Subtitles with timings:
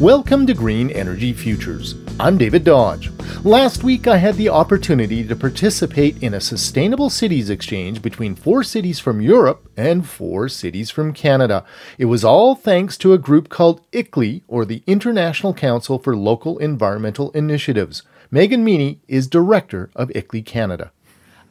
[0.00, 1.94] Welcome to Green Energy Futures.
[2.18, 3.12] I'm David Dodge.
[3.44, 8.64] Last week, I had the opportunity to participate in a sustainable cities exchange between four
[8.64, 11.64] cities from Europe and four cities from Canada.
[11.96, 16.58] It was all thanks to a group called ICLEI, or the International Council for Local
[16.58, 18.02] Environmental Initiatives.
[18.32, 20.90] Megan Meaney is director of ICLEI Canada.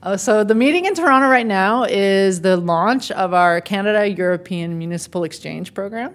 [0.04, 4.78] Uh, so the meeting in Toronto right now is the launch of our Canada European
[4.78, 6.14] Municipal Exchange program.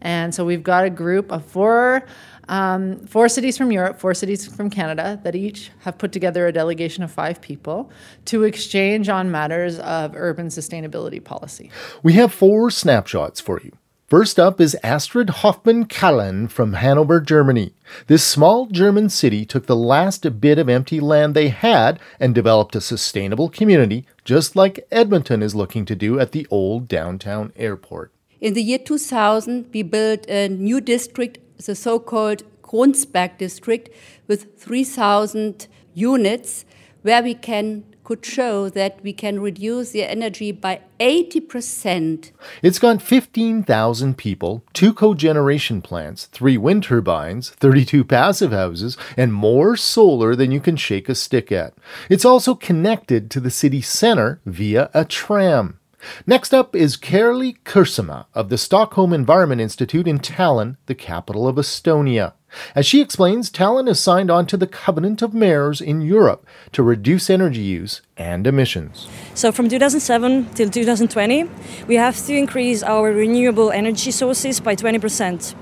[0.00, 2.06] And so we've got a group of four,
[2.48, 6.52] um, four cities from Europe, four cities from Canada that each have put together a
[6.52, 7.90] delegation of five people
[8.26, 11.70] to exchange on matters of urban sustainability policy.
[12.02, 13.72] We have four snapshots for you.
[14.08, 17.74] First up is Astrid Hoffmann Kallen from Hanover, Germany.
[18.06, 22.76] This small German city took the last bit of empty land they had and developed
[22.76, 28.12] a sustainable community, just like Edmonton is looking to do at the old downtown airport.
[28.46, 33.88] In the year 2000, we built a new district, the so called Kronsberg district,
[34.28, 36.64] with 3,000 units,
[37.02, 42.30] where we can could show that we can reduce the energy by 80%.
[42.62, 49.76] It's got 15,000 people, two cogeneration plants, three wind turbines, 32 passive houses, and more
[49.76, 51.74] solar than you can shake a stick at.
[52.08, 55.80] It's also connected to the city center via a tram.
[56.26, 61.56] Next up is Kerli Kursama of the Stockholm Environment Institute in Tallinn, the capital of
[61.56, 62.32] Estonia.
[62.74, 66.82] As she explains, Tallinn has signed on to the Covenant of Mayors in Europe to
[66.82, 69.08] reduce energy use and emissions.
[69.34, 71.48] So from 2007 till 2020,
[71.86, 75.54] we have to increase our renewable energy sources by 20%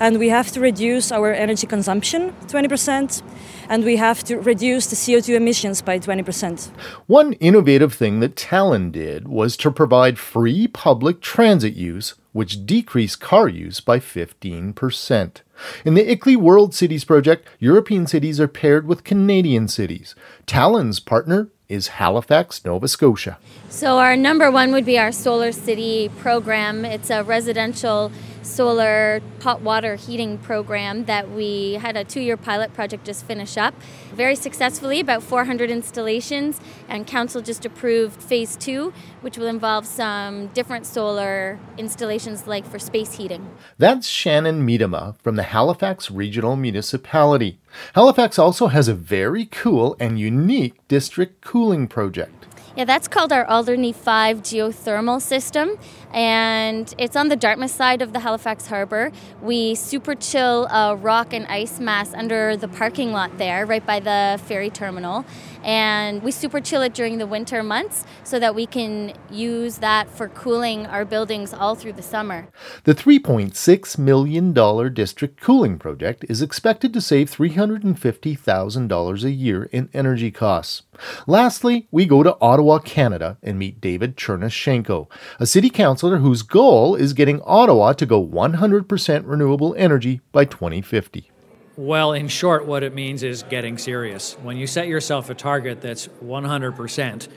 [0.00, 3.22] and we have to reduce our energy consumption 20%,
[3.68, 6.70] and we have to reduce the CO2 emissions by 20%.
[7.06, 13.20] One innovative thing that Tallinn did was to provide free public transit use, which decreased
[13.20, 15.42] car use by 15%.
[15.84, 20.14] In the ICLEI World Cities project, European cities are paired with Canadian cities.
[20.46, 23.38] Tallinn's partner is Halifax, Nova Scotia.
[23.68, 26.84] So, our number one would be our Solar City program.
[26.84, 28.10] It's a residential
[28.42, 33.56] solar hot water heating program that we had a two year pilot project just finish
[33.56, 33.74] up
[34.14, 40.48] very successfully, about 400 installations, and Council just approved phase two, which will involve some
[40.48, 43.48] different solar installations like for space heating.
[43.78, 47.59] That's Shannon Miedema from the Halifax Regional Municipality.
[47.94, 52.46] Halifax also has a very cool and unique district cooling project.
[52.76, 55.76] Yeah, that's called our Alderney 5 geothermal system,
[56.12, 59.10] and it's on the Dartmouth side of the Halifax Harbor.
[59.42, 63.98] We super chill a rock and ice mass under the parking lot there, right by
[63.98, 65.24] the ferry terminal,
[65.64, 70.08] and we super chill it during the winter months so that we can use that
[70.08, 72.46] for cooling our buildings all through the summer.
[72.84, 80.30] The $3.6 million district cooling project is expected to save $350,000 a year in energy
[80.30, 80.82] costs.
[81.26, 86.94] Lastly, we go to Ottawa, Canada, and meet David Chernushenko, a city councillor whose goal
[86.94, 91.30] is getting Ottawa to go 100% renewable energy by 2050.
[91.76, 94.34] Well, in short, what it means is getting serious.
[94.42, 97.28] When you set yourself a target that's 100%,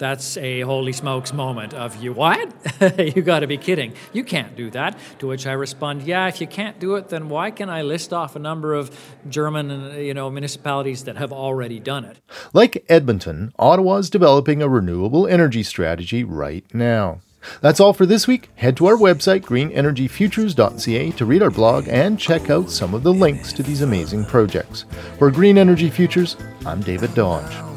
[0.00, 2.52] that's a holy smokes moment of you what?
[2.98, 3.92] You got to be kidding.
[4.12, 4.98] You can't do that.
[5.18, 8.12] To which i respond yeah if you can't do it then why can i list
[8.12, 8.90] off a number of
[9.28, 12.18] german you know municipalities that have already done it?
[12.54, 17.20] Like edmonton Ottawa's developing a renewable energy strategy right now.
[17.60, 18.50] That's all for this week.
[18.56, 23.12] Head to our website, greenenergyfutures.ca, to read our blog and check out some of the
[23.12, 24.84] links to these amazing projects.
[25.18, 26.36] For Green Energy Futures,
[26.66, 27.69] I'm David Dodge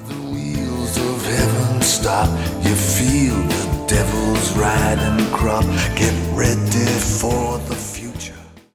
[2.04, 2.28] stop.
[2.66, 5.64] You feel the devil's riding crop.
[5.96, 7.93] Get ready for the